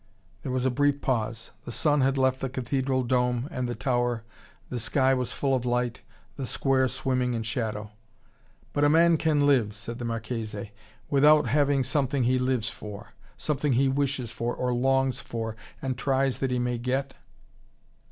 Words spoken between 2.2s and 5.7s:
the cathedral dome and the tower, the sky was full of